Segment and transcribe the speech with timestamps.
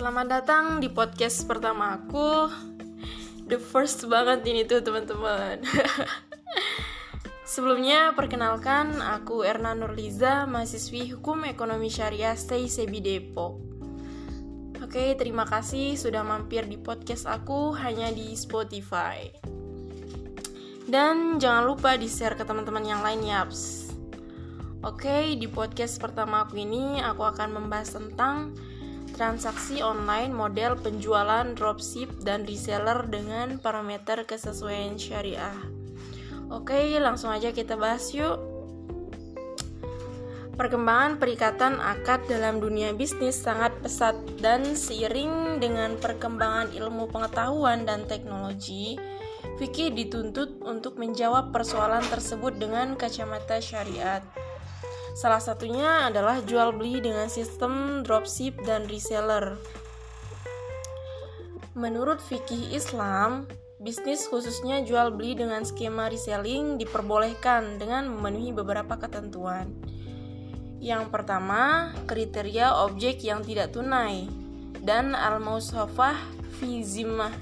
[0.00, 2.48] Selamat datang di podcast pertama aku.
[3.44, 5.60] The first banget ini tuh teman-teman.
[7.52, 13.60] Sebelumnya perkenalkan aku Erna Nurliza Mahasiswi Hukum Ekonomi Syariah Stay Sebi Depok.
[14.80, 19.28] Oke terima kasih sudah mampir di podcast aku hanya di Spotify.
[20.88, 23.92] Dan jangan lupa di share ke teman-teman yang lain yaps.
[24.80, 28.56] Oke, di podcast pertama aku ini aku akan membahas tentang
[29.20, 35.60] transaksi online model penjualan dropship dan reseller dengan parameter kesesuaian syariah.
[36.48, 38.40] Oke, langsung aja kita bahas yuk.
[40.56, 48.08] Perkembangan perikatan akad dalam dunia bisnis sangat pesat dan seiring dengan perkembangan ilmu pengetahuan dan
[48.08, 48.96] teknologi,
[49.60, 54.24] Vicky dituntut untuk menjawab persoalan tersebut dengan kacamata syariat.
[55.14, 59.58] Salah satunya adalah jual beli dengan sistem dropship dan reseller.
[61.74, 63.46] Menurut fikih Islam,
[63.80, 69.70] bisnis khususnya jual beli dengan skema reselling diperbolehkan dengan memenuhi beberapa ketentuan.
[70.80, 74.26] Yang pertama, kriteria objek yang tidak tunai
[74.80, 76.16] dan al-mausafah
[76.56, 77.32] fi zimmah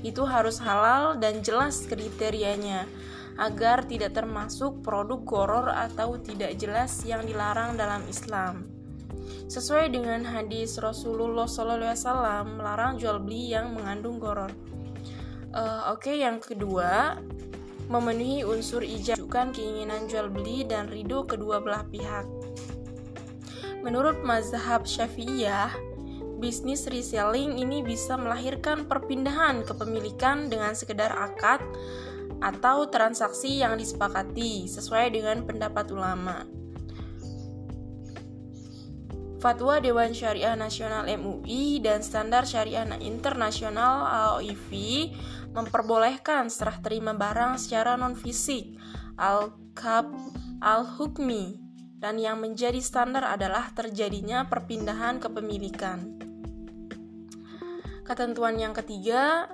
[0.00, 2.88] itu harus halal dan jelas kriterianya
[3.36, 8.64] agar tidak termasuk produk goror atau tidak jelas yang dilarang dalam Islam.
[9.46, 14.50] Sesuai dengan hadis Rasulullah SAW melarang jual beli yang mengandung goror.
[15.54, 17.16] Uh, Oke, okay, yang kedua,
[17.86, 22.26] memenuhi unsur ijab, keinginan jual beli dan ridho kedua belah pihak.
[23.86, 25.70] Menurut mazhab Syafi'iyah,
[26.42, 31.62] bisnis reselling ini bisa melahirkan perpindahan kepemilikan dengan sekedar akad
[32.40, 36.44] atau transaksi yang disepakati sesuai dengan pendapat ulama.
[39.36, 44.72] Fatwa Dewan Syariah Nasional MUI dan Standar Syariah Internasional AOIV
[45.52, 48.76] memperbolehkan serah terima barang secara non-fisik
[49.16, 50.08] al-kab
[50.60, 51.60] al-hukmi
[51.96, 56.20] dan yang menjadi standar adalah terjadinya perpindahan kepemilikan.
[58.06, 59.50] Ketentuan yang ketiga,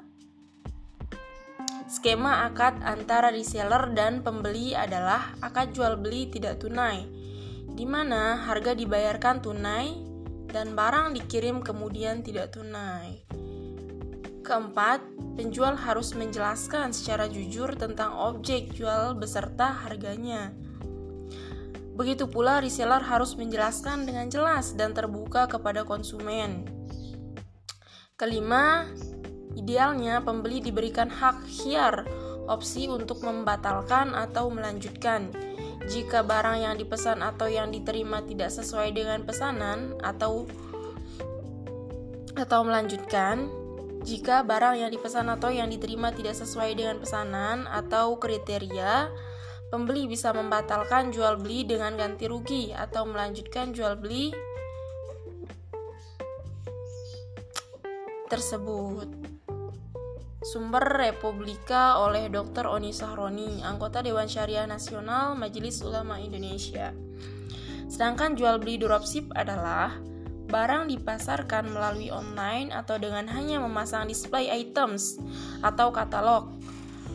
[1.93, 7.05] Skema akad antara reseller dan pembeli adalah akad jual beli tidak tunai,
[7.69, 10.01] di mana harga dibayarkan tunai
[10.49, 13.29] dan barang dikirim kemudian tidak tunai.
[14.41, 15.05] Keempat,
[15.37, 20.49] penjual harus menjelaskan secara jujur tentang objek jual beserta harganya.
[21.93, 26.65] Begitu pula reseller harus menjelaskan dengan jelas dan terbuka kepada konsumen.
[28.17, 28.89] Kelima,
[29.53, 32.09] Idealnya, pembeli diberikan hak hiar
[32.49, 35.31] opsi untuk membatalkan atau melanjutkan.
[35.83, 40.47] Jika barang yang dipesan atau yang diterima tidak sesuai dengan pesanan atau
[42.33, 43.51] atau melanjutkan,
[44.03, 49.11] jika barang yang dipesan atau yang diterima tidak sesuai dengan pesanan atau kriteria,
[49.71, 54.35] pembeli bisa membatalkan jual beli dengan ganti rugi atau melanjutkan jual beli
[58.27, 59.32] tersebut.
[60.43, 62.67] Sumber Republika oleh Dr.
[62.67, 66.91] Oni Sahroni, anggota Dewan Syariah Nasional Majelis Ulama Indonesia.
[67.87, 69.95] Sedangkan jual beli dropship adalah
[70.51, 75.23] barang dipasarkan melalui online atau dengan hanya memasang display items
[75.63, 76.51] atau katalog.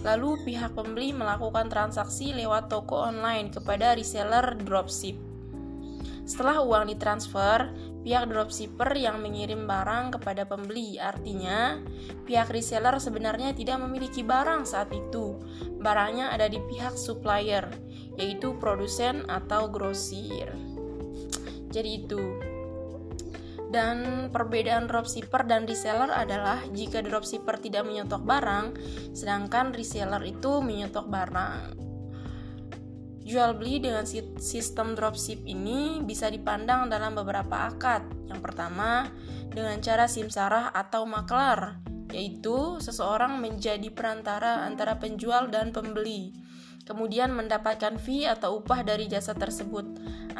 [0.08, 5.20] Lalu pihak pembeli melakukan transaksi lewat toko online kepada reseller dropship.
[6.24, 7.72] Setelah uang ditransfer,
[8.08, 10.96] pihak dropshipper yang mengirim barang kepada pembeli.
[10.96, 11.76] Artinya,
[12.24, 15.36] pihak reseller sebenarnya tidak memiliki barang saat itu.
[15.84, 17.68] Barangnya ada di pihak supplier,
[18.16, 20.48] yaitu produsen atau grosir.
[21.68, 22.24] Jadi itu.
[23.68, 28.72] Dan perbedaan dropshipper dan reseller adalah jika dropshipper tidak menyetok barang,
[29.12, 31.87] sedangkan reseller itu menyetok barang.
[33.28, 34.08] Jual beli dengan
[34.40, 38.08] sistem dropship ini bisa dipandang dalam beberapa akad.
[38.32, 39.12] Yang pertama,
[39.52, 41.84] dengan cara simsarah atau maklar,
[42.16, 46.32] yaitu seseorang menjadi perantara antara penjual dan pembeli.
[46.88, 49.84] Kemudian mendapatkan fee atau upah dari jasa tersebut.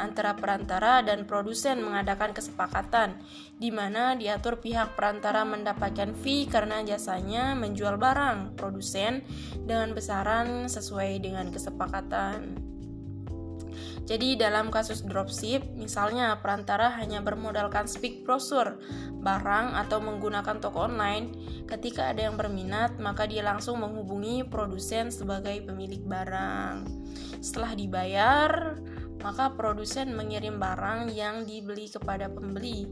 [0.00, 3.20] Antara perantara dan produsen mengadakan kesepakatan,
[3.60, 9.28] di mana diatur pihak perantara mendapatkan fee karena jasanya menjual barang produsen
[9.68, 12.77] dengan besaran sesuai dengan kesepakatan.
[14.08, 18.80] Jadi dalam kasus dropship, misalnya perantara hanya bermodalkan speak brosur,
[19.20, 21.36] barang atau menggunakan toko online,
[21.68, 26.88] ketika ada yang berminat, maka dia langsung menghubungi produsen sebagai pemilik barang.
[27.44, 28.50] Setelah dibayar,
[29.20, 32.88] maka produsen mengirim barang yang dibeli kepada pembeli.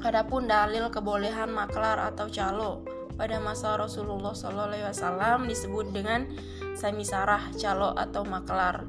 [0.00, 2.88] Adapun dalil kebolehan maklar atau calo
[3.20, 6.24] pada masa Rasulullah SAW disebut dengan
[6.72, 8.88] samisarah, calo atau maklar.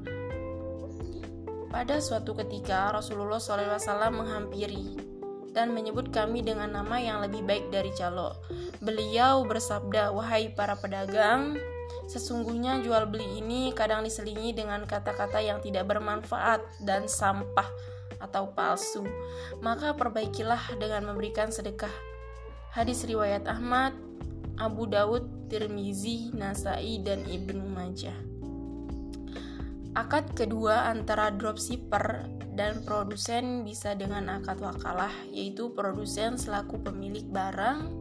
[1.71, 4.99] Pada suatu ketika Rasulullah SAW menghampiri
[5.55, 8.35] dan menyebut kami dengan nama yang lebih baik dari calo.
[8.83, 11.55] Beliau bersabda, "Wahai para pedagang,
[12.11, 17.67] sesungguhnya jual beli ini kadang diselingi dengan kata-kata yang tidak bermanfaat dan sampah."
[18.21, 19.01] atau palsu,
[19.59, 21.91] maka perbaikilah dengan memberikan sedekah.
[22.71, 23.97] Hadis riwayat Ahmad,
[24.61, 28.15] Abu Dawud, Tirmizi, Nasai, dan Ibnu Majah.
[29.91, 32.23] Akad kedua antara dropshipper
[32.55, 37.91] dan produsen bisa dengan akad wakalah, yaitu produsen selaku pemilik barang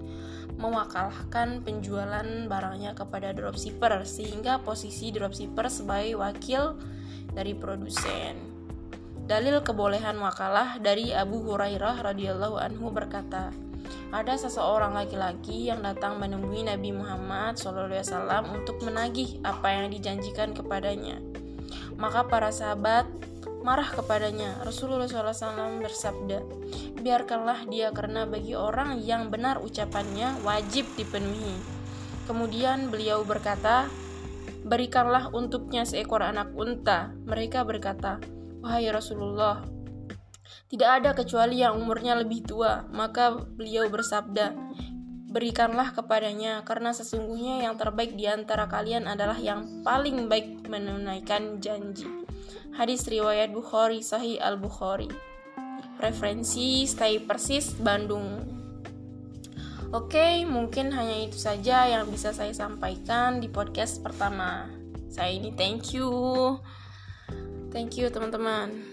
[0.55, 6.79] mewakalahkan penjualan barangnya kepada dropshipper sehingga posisi dropshipper sebagai wakil
[7.35, 8.39] dari produsen.
[9.27, 13.51] Dalil kebolehan wakalah dari Abu Hurairah radhiyallahu anhu berkata,
[14.15, 21.30] ada seseorang laki-laki yang datang menemui Nabi Muhammad SAW untuk menagih apa yang dijanjikan kepadanya.
[22.01, 23.05] Maka para sahabat
[23.61, 24.57] marah kepadanya.
[24.65, 26.41] Rasulullah SAW bersabda,
[27.05, 31.61] biarkanlah dia karena bagi orang yang benar ucapannya wajib dipenuhi.
[32.25, 33.91] Kemudian beliau berkata,
[34.65, 37.13] berikanlah untuknya seekor anak unta.
[37.29, 38.17] Mereka berkata,
[38.61, 39.65] Wahai Rasulullah,
[40.69, 42.85] tidak ada kecuali yang umurnya lebih tua.
[42.93, 44.53] Maka beliau bersabda,
[45.31, 52.11] Berikanlah kepadanya, karena sesungguhnya yang terbaik di antara kalian adalah yang paling baik menunaikan janji.
[52.75, 55.07] Hadis riwayat Bukhari Sahih Al-Bukhari.
[56.03, 58.43] Referensi Stay Persis Bandung.
[59.95, 64.67] Oke, mungkin hanya itu saja yang bisa saya sampaikan di podcast pertama.
[65.11, 66.11] Saya ini thank you.
[67.71, 68.90] Thank you teman-teman.